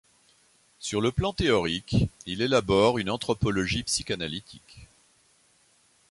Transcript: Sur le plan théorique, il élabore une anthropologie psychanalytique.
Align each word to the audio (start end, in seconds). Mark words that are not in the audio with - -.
Sur 0.79 0.99
le 0.99 1.11
plan 1.11 1.31
théorique, 1.31 2.09
il 2.25 2.41
élabore 2.41 2.97
une 2.97 3.11
anthropologie 3.11 3.83
psychanalytique. 3.83 4.87